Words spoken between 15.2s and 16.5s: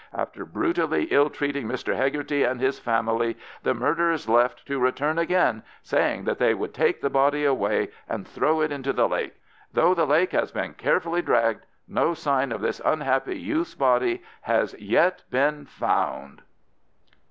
been found."